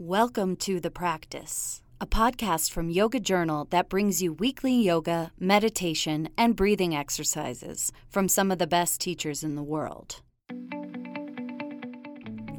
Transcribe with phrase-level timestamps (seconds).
[0.00, 6.28] Welcome to The Practice, a podcast from Yoga Journal that brings you weekly yoga, meditation,
[6.38, 10.22] and breathing exercises from some of the best teachers in the world.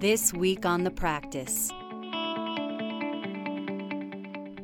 [0.02, 1.72] This week on The Practice,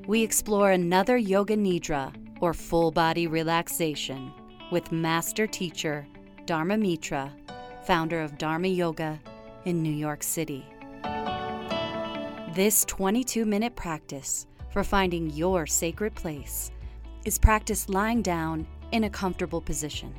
[0.05, 4.33] we explore another Yoga Nidra, or full body relaxation,
[4.69, 6.05] with master teacher
[6.45, 7.31] Dharma Mitra,
[7.85, 9.17] founder of Dharma Yoga
[9.63, 10.65] in New York City.
[12.55, 16.71] This 22 minute practice for finding your sacred place
[17.25, 20.15] is practiced lying down in a comfortable position.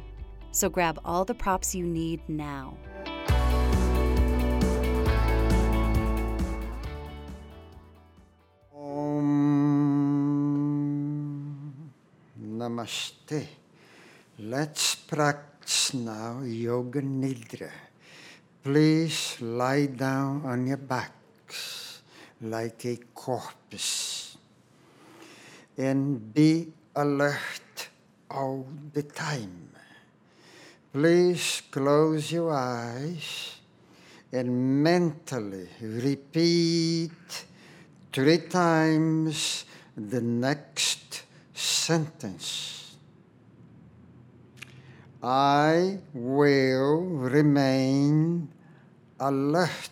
[0.52, 2.76] So grab all the props you need now.
[8.76, 9.32] Om
[12.36, 13.46] Namaste.
[14.40, 17.72] Let's practice now Yoga Nidra.
[18.62, 21.85] Please lie down on your backs
[22.40, 24.36] like a corpse
[25.78, 27.88] and be alert
[28.30, 29.70] all the time.
[30.92, 33.56] Please close your eyes
[34.32, 37.44] and mentally repeat
[38.12, 39.64] three times
[39.96, 41.22] the next
[41.54, 42.96] sentence.
[45.22, 48.48] I will remain
[49.18, 49.90] alert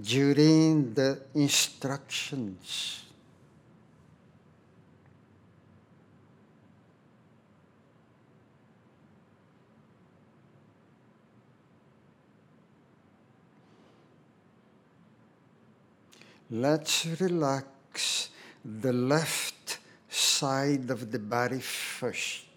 [0.00, 3.04] during the instructions.
[16.50, 18.30] Let's relax
[18.64, 22.47] the left side of the body first.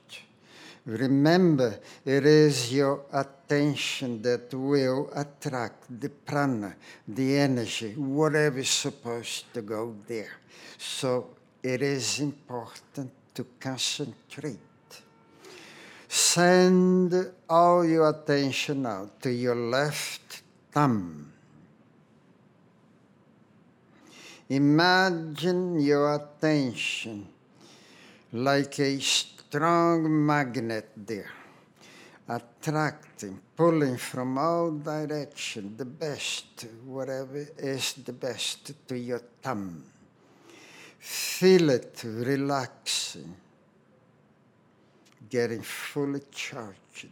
[0.86, 6.76] Remember, it is your attention that will attract the prana,
[7.08, 10.40] the energy, whatever is supposed to go there.
[10.80, 11.30] So
[11.62, 14.58] it is important to concentrate.
[16.08, 17.14] Send
[17.48, 20.42] all your attention now to your left
[20.72, 21.32] thumb.
[24.50, 27.28] Imagine your attention
[28.34, 29.00] like a
[29.52, 31.30] strong magnet there,
[32.30, 39.84] attracting, pulling from all directions the best, whatever is the best to your thumb.
[41.00, 43.36] Feel it relaxing,
[45.30, 47.10] getting fully charged,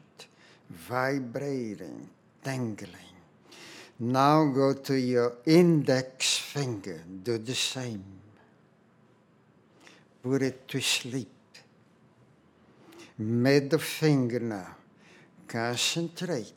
[0.69, 2.07] vibrating,
[2.41, 3.17] tingling.
[3.99, 8.05] Now go to your index finger, do the same.
[10.23, 11.38] Put it to sleep.
[13.19, 14.75] Middle finger now.
[15.45, 16.53] Concentrate.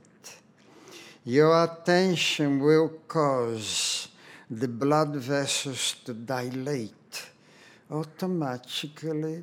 [1.25, 4.09] Your attention will cause
[4.49, 7.31] the blood vessels to dilate.
[7.91, 9.43] Automatically,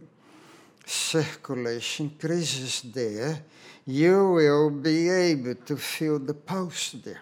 [0.85, 3.43] circulation increases there.
[3.85, 7.21] You will be able to feel the pulse there.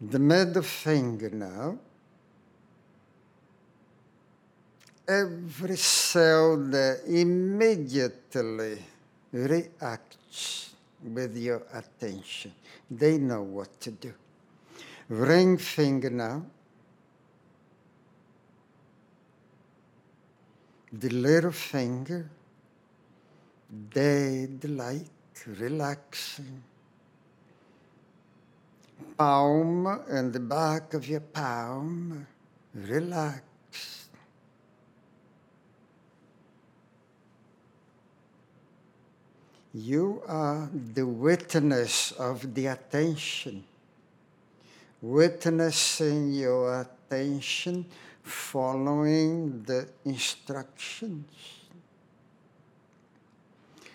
[0.00, 1.78] The middle finger now.
[5.20, 8.78] Every cell that immediately
[9.32, 12.52] reacts with your attention.
[12.90, 14.12] They know what to do.
[15.08, 16.46] Ring finger now.
[20.92, 22.30] The little finger,
[23.90, 25.08] dead light,
[25.46, 26.62] relaxing
[29.16, 32.26] palm and the back of your palm
[32.74, 34.01] relax.
[39.74, 43.64] You are the witness of the attention,
[45.00, 47.86] witnessing your attention,
[48.22, 51.24] following the instructions.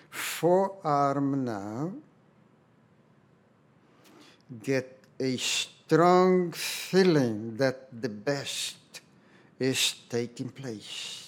[0.10, 1.92] Forearm now.
[4.64, 9.02] Get a strong feeling that the best
[9.60, 11.27] is taking place.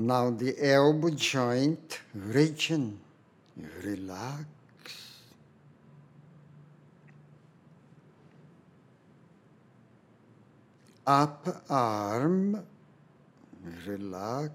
[0.00, 2.98] Now the elbow joint region,
[3.84, 4.46] relax.
[11.06, 12.64] Up arm,
[13.86, 14.52] relax.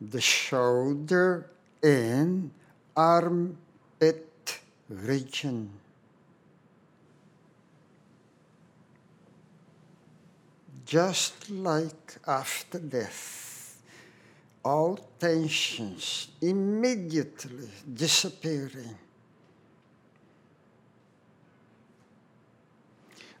[0.00, 1.50] the shoulder
[1.82, 2.52] and
[2.96, 5.68] armpit region.
[10.88, 13.76] Just like after death,
[14.64, 18.96] all tensions immediately disappearing.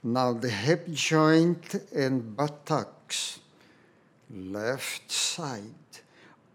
[0.02, 3.40] Now the hip joint and buttocks,
[4.30, 5.72] left side,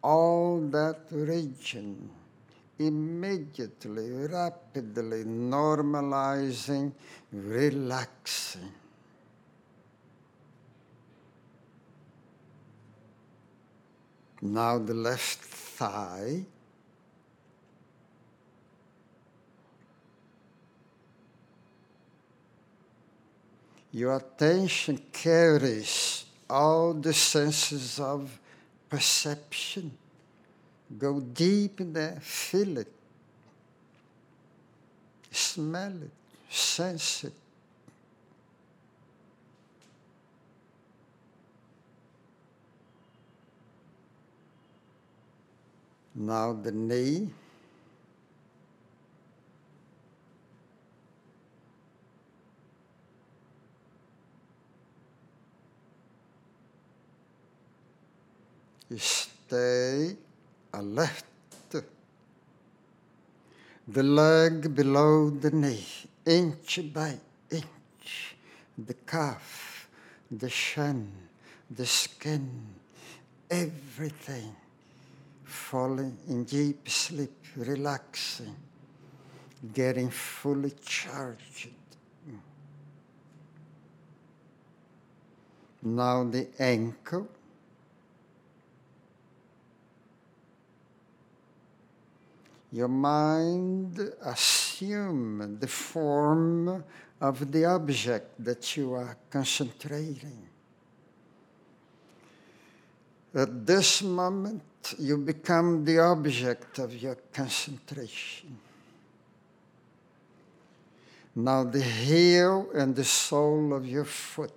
[0.03, 2.07] all that region
[2.77, 6.91] immediately, rapidly normalizing,
[7.31, 8.82] relaxing.
[14.45, 16.43] Now the left thigh.
[23.93, 28.37] Your attention carries all the senses of
[28.89, 29.97] perception.
[30.97, 32.91] Go deep in there, feel it,
[35.31, 36.11] smell it,
[36.49, 37.33] sense it.
[46.15, 47.29] Now the knee.
[58.95, 60.15] Stay
[60.73, 61.23] alert.
[63.85, 65.85] The leg below the knee,
[66.25, 67.17] inch by
[67.51, 68.35] inch,
[68.77, 69.89] the calf,
[70.31, 71.11] the shin,
[71.69, 72.49] the skin,
[73.51, 74.55] everything
[75.53, 78.55] falling in deep sleep, relaxing,
[79.73, 81.69] getting fully charged.
[85.83, 87.27] Now the ankle.
[92.71, 96.83] Your mind assume the form
[97.21, 100.47] of the object that you are concentrating.
[103.35, 104.61] At this moment,
[104.99, 108.57] you become the object of your concentration.
[111.35, 114.51] Now, the heel and the sole of your foot.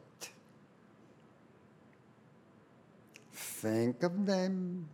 [3.32, 4.88] Think of them.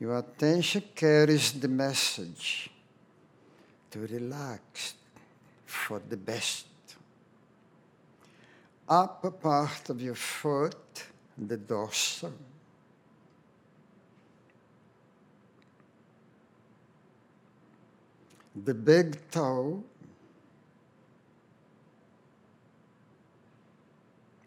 [0.00, 2.70] Your attention carries the message
[3.92, 4.94] to relax
[5.64, 6.66] for the best.
[8.88, 11.04] Upper part of your foot,
[11.38, 12.32] the dorsal
[18.54, 19.82] the big toe,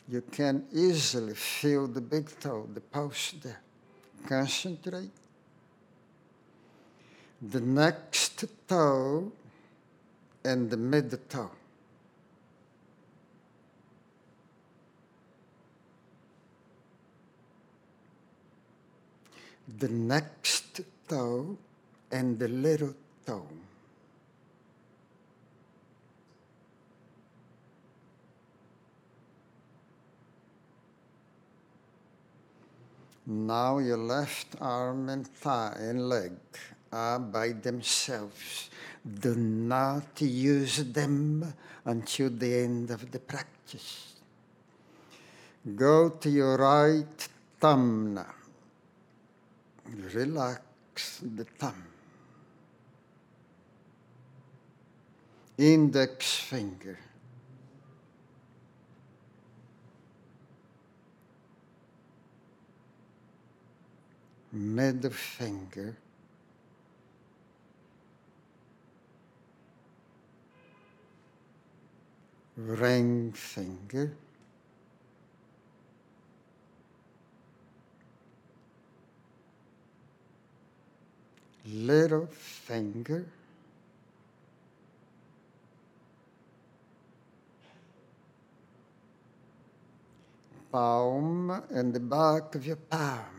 [0.08, 3.60] you can easily feel the big toe, the post there.
[4.26, 5.12] Concentrate.
[7.42, 9.32] The next toe
[10.44, 11.52] and the mid toe.
[19.78, 21.58] The next toe
[22.12, 22.96] and the little
[23.26, 23.46] toe.
[33.30, 36.32] Now your left arm and thigh and leg
[36.94, 38.70] are by themselves.
[39.20, 41.54] Do not use them
[41.84, 44.14] until the end of the practice.
[45.76, 47.28] Go to your right
[47.60, 48.34] thumb now.
[50.14, 51.84] Relax the thumb.
[55.58, 56.98] Index finger.
[64.58, 65.96] Middle finger.
[72.56, 74.18] Ring finger.
[81.66, 83.26] Little finger.
[90.72, 93.37] Palm and the back of your palm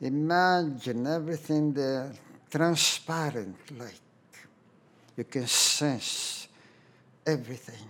[0.00, 2.12] Imagine everything there
[2.50, 3.94] transparent, like
[5.16, 6.48] you can sense
[7.26, 7.88] everything.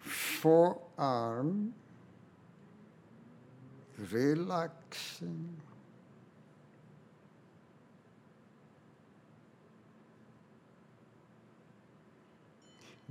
[0.00, 1.72] Forearm,
[4.12, 5.56] relaxing.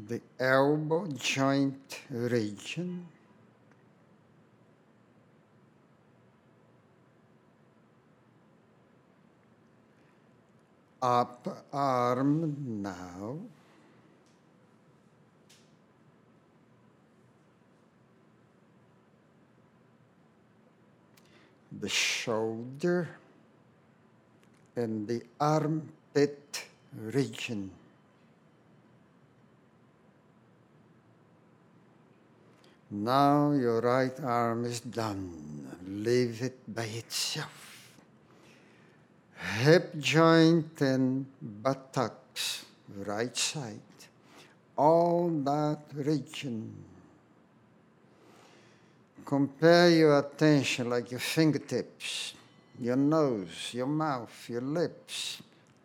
[0.08, 3.06] The elbow joint region.
[11.04, 13.36] up arm now.
[21.82, 23.10] The shoulder
[24.78, 26.64] and the armpit
[26.96, 27.70] region.
[32.90, 35.68] Now your right arm is done.
[35.86, 37.73] Leave it by itself.
[39.44, 42.66] Hip joint and buttocks,
[43.06, 43.80] right side.
[44.78, 46.74] All that region.
[49.26, 52.34] Compare your attention like your fingertips,
[52.80, 55.42] your nose, your mouth, your lips,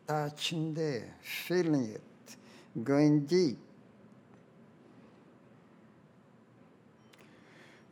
[0.07, 2.37] touching there, feeling it,
[2.83, 3.59] going deep.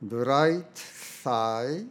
[0.02, 1.85] The right thigh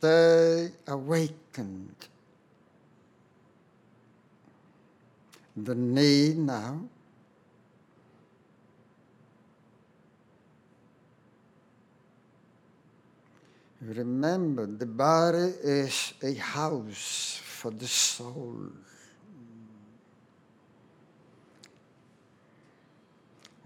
[0.00, 1.94] stay awakened.
[5.54, 6.80] The knee now.
[13.82, 18.70] Remember, the body is a house for the soul.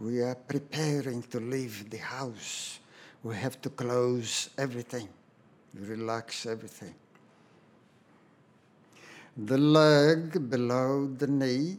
[0.01, 2.81] We are preparing to leave the house.
[3.23, 5.09] We have to close everything,
[5.81, 6.95] relax everything.
[9.37, 11.79] The leg below the knee.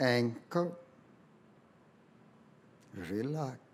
[0.00, 0.76] Ankle.
[3.10, 3.67] Relax.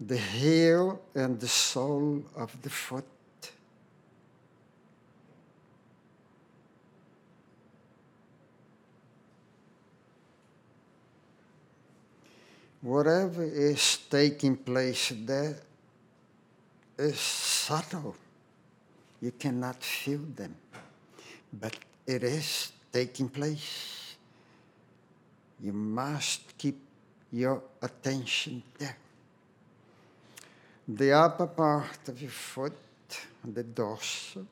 [0.00, 3.04] The heel and the sole of the foot.
[12.80, 15.60] Whatever is taking place there
[16.98, 18.16] is subtle.
[19.20, 20.56] You cannot feel them,
[21.52, 21.76] but
[22.06, 24.16] it is taking place.
[25.62, 26.80] You must keep
[27.30, 28.96] your attention there
[30.96, 32.72] the upper part of your foot,
[33.44, 34.46] the dorsal.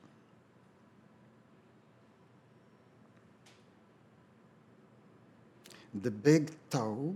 [6.01, 7.15] The big toe.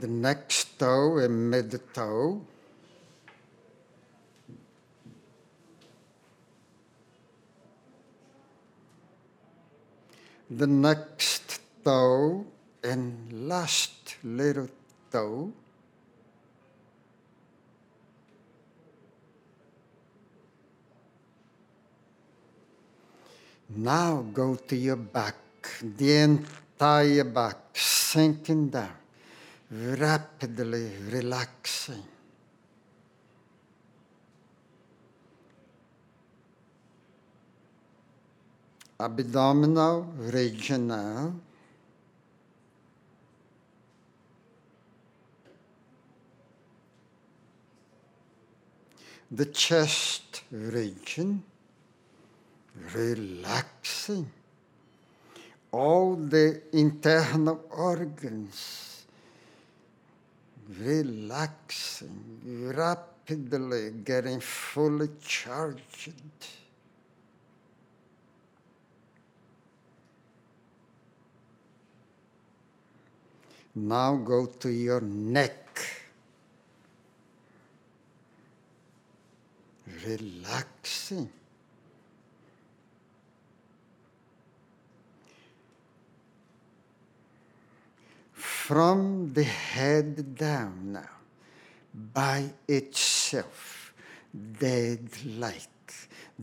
[0.00, 2.40] The next toe and mid toe.
[10.50, 12.46] The next toe
[12.86, 14.68] and last little
[15.10, 15.52] toe
[23.68, 25.34] Now go to your back,
[25.82, 28.94] the entire back, sinking down,
[29.70, 32.04] rapidly relaxing.
[38.98, 41.34] Abdominal region now.
[49.30, 51.42] The chest region,
[52.94, 54.30] relaxing
[55.72, 59.04] all the internal organs,
[60.80, 66.12] relaxing, rapidly getting fully charged.
[73.74, 75.95] Now go to your neck.
[80.04, 81.30] Relaxing.
[88.32, 91.08] From the head down now,
[92.12, 93.94] by itself,
[94.58, 95.68] dead light.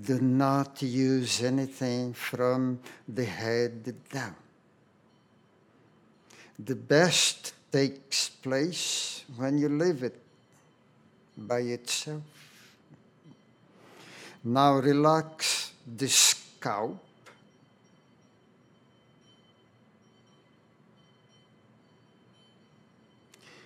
[0.02, 4.36] Do not use anything from the head down.
[6.58, 10.20] The best takes place when you leave it
[11.38, 12.33] by itself.
[14.46, 17.00] Now relax the scalp.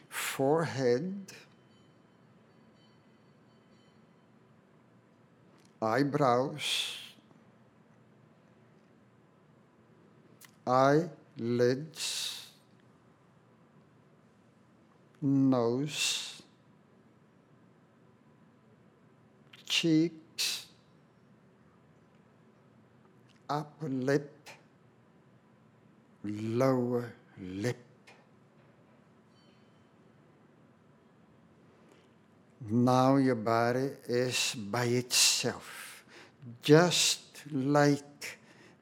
[0.07, 1.33] Forehead.
[5.81, 6.95] Eyebrows.
[10.67, 12.47] Eyelids.
[15.21, 16.43] Nose.
[19.65, 20.13] Cheek
[23.49, 24.49] upper lip,
[26.23, 27.77] lower lip.
[32.69, 36.03] Now your body is by itself,
[36.61, 38.37] just like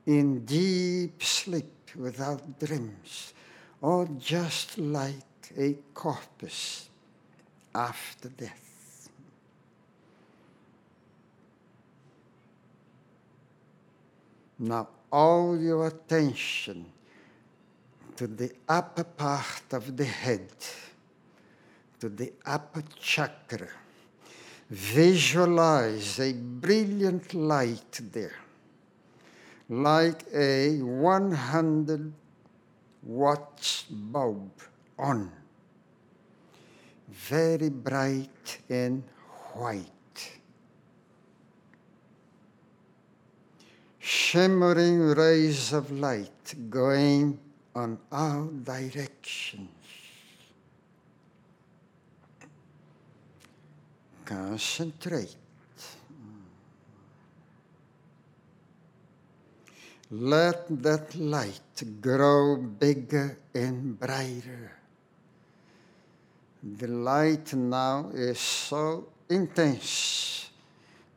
[0.06, 3.34] in deep sleep without dreams,
[3.82, 6.90] or just like a corpus
[7.74, 8.65] after death.
[14.60, 16.86] Now, all your attention
[18.16, 20.50] to the upper part of the head,
[22.00, 23.68] to the upper chakra.
[24.70, 28.36] Visualize a brilliant light there,
[29.70, 32.14] like a 100
[33.04, 34.52] watts bulb
[34.98, 35.32] on,
[37.10, 39.04] very bright and
[39.54, 39.95] white.
[44.06, 47.40] Shimmering rays of light going
[47.74, 49.66] on all directions.
[54.24, 55.36] Concentrate.
[60.12, 64.72] Let that light grow bigger and brighter.
[66.62, 70.52] The light now is so intense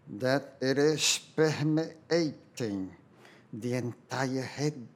[0.09, 4.89] that it is permeating the entire head.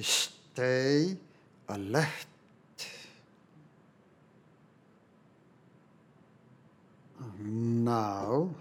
[0.00, 1.16] Stay
[1.68, 2.31] alert.
[7.44, 8.54] Now,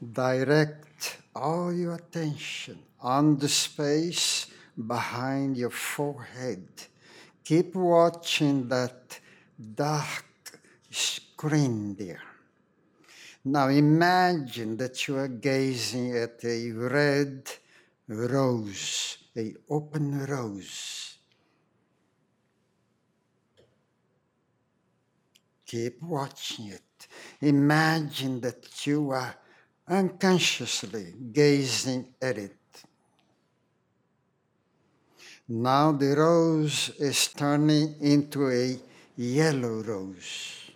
[0.00, 4.46] direct all your attention on the space
[4.86, 6.66] behind your forehead.
[7.44, 9.20] Keep watching that
[9.74, 10.24] dark
[10.90, 12.22] screen there.
[13.44, 17.50] Now imagine that you are gazing at a red
[18.08, 21.18] rose, a open rose.
[25.66, 26.85] Keep watching it.
[27.40, 29.34] Imagine that you are
[29.88, 32.56] unconsciously gazing at it.
[35.48, 38.78] Now the rose is turning into a
[39.16, 40.70] yellow rose.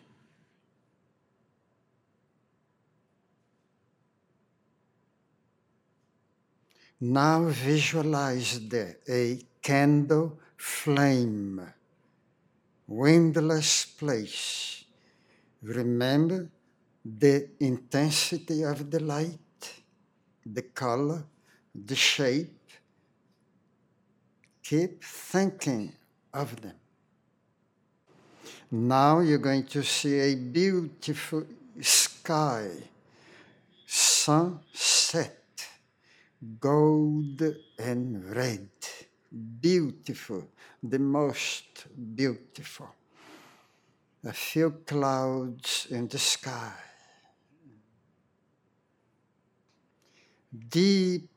[7.01, 11.61] Now visualize there a candle flame,
[12.87, 14.80] windless place.
[15.63, 16.51] Remember
[17.05, 19.83] the intensity of the light,
[20.45, 21.25] the color,
[21.75, 22.57] the shape.
[24.63, 25.93] Keep thinking
[26.33, 26.77] of them.
[28.71, 31.45] Now you're going to see a beautiful
[31.81, 32.69] sky,
[33.87, 35.41] sunset
[36.59, 37.43] gold
[37.79, 38.69] and red.
[39.61, 40.49] Beautiful,
[40.83, 42.89] the most beautiful.
[44.23, 46.75] A few clouds in the sky.
[50.69, 51.31] Deep,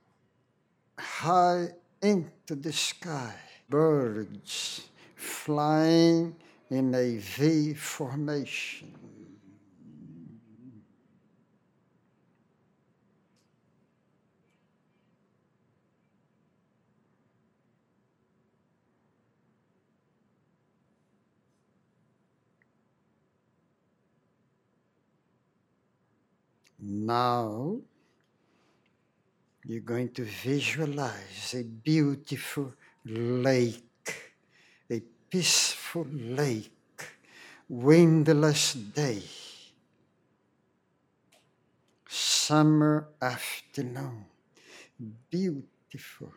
[1.00, 1.70] high
[2.02, 3.34] into the sky,
[3.70, 6.36] birds flying
[6.70, 8.94] in a V formation.
[26.86, 27.80] Now,
[29.64, 32.74] you're going to visualize a beautiful
[33.06, 34.34] lake,
[34.92, 36.74] a peaceful lake,
[37.70, 39.24] windless day,
[42.06, 44.26] summer afternoon,
[45.30, 46.34] beautiful,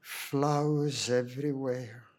[0.00, 2.09] flowers everywhere.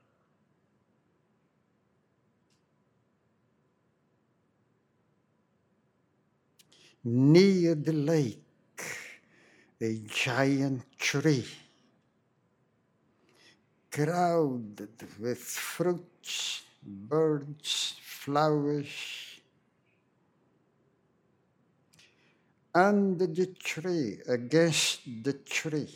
[7.04, 8.38] Near the lake,
[9.82, 11.48] a giant tree,
[13.92, 18.88] crowded with fruits, birds, flowers.
[22.74, 25.94] Under the tree, against the tree,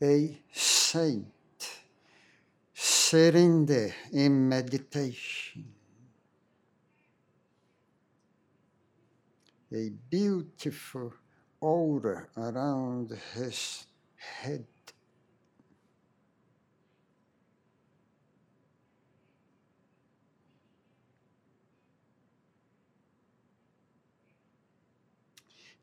[0.00, 1.26] a saint
[2.72, 5.75] sitting there in meditation.
[9.76, 11.12] A beautiful
[11.60, 14.66] aura around his head.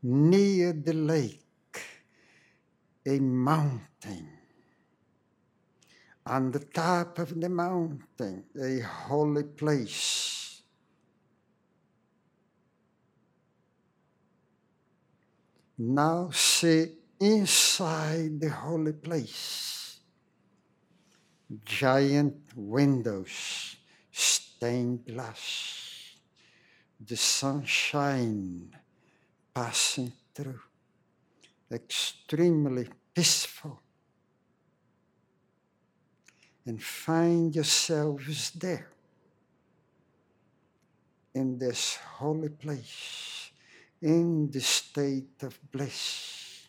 [0.02, 1.82] Near the lake,
[3.06, 4.28] a mountain.
[6.26, 10.33] On the top of the mountain, a holy place.
[15.86, 20.00] Now see inside the holy place.
[21.66, 23.76] Giant windows,
[24.10, 26.16] stained glass,
[27.06, 28.74] the sunshine
[29.54, 30.62] passing through,
[31.70, 33.82] extremely peaceful.
[36.66, 38.88] And find yourselves there
[41.36, 43.52] in this holy place,
[44.04, 46.68] in the state of bliss.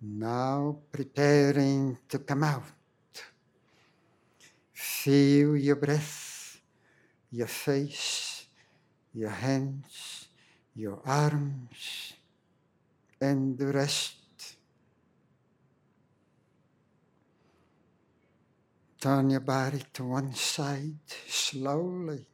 [0.00, 2.64] Now preparing to come out.
[4.72, 6.60] Feel your breath,
[7.30, 8.46] your face,
[9.12, 10.28] your hands,
[10.74, 12.14] your arms,
[13.20, 14.14] and the rest.
[19.00, 22.26] Turn your body to one side slowly.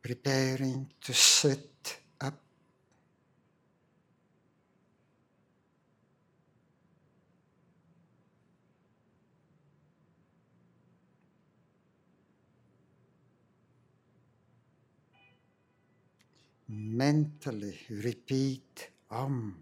[0.00, 2.40] Preparing to sit up.
[16.68, 19.56] Mentally repeat Om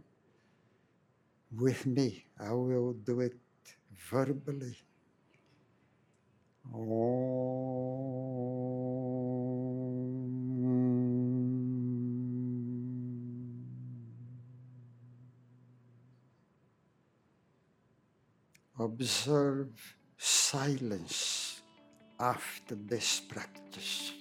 [1.57, 2.25] with me.
[2.39, 3.37] I will do it
[4.11, 4.77] verbally.
[6.75, 7.47] Om.
[18.79, 21.63] Observe silence
[22.21, 24.13] after this practice.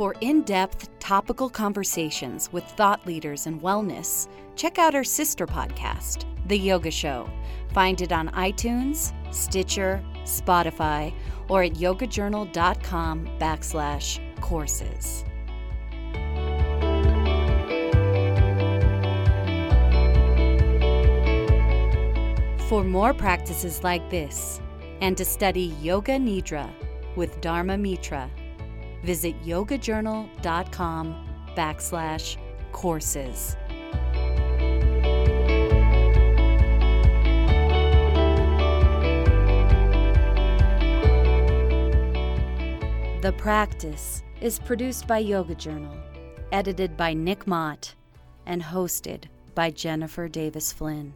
[0.00, 6.24] For in depth topical conversations with thought leaders in wellness, check out our sister podcast,
[6.46, 7.28] The Yoga Show.
[7.74, 11.12] Find it on iTunes, Stitcher, Spotify,
[11.50, 15.22] or at yogajournal.com backslash courses.
[22.70, 24.62] For more practices like this,
[25.02, 26.70] and to study Yoga Nidra
[27.16, 28.30] with Dharma Mitra,
[29.02, 32.36] visit yogajournal.com backslash
[32.72, 33.56] courses.
[43.22, 45.94] The Practice is produced by Yoga Journal,
[46.52, 47.94] edited by Nick Mott,
[48.46, 51.12] and hosted by Jennifer Davis Flynn.